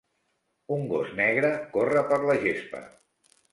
[0.75, 2.85] Un gos negre corre per la gespa.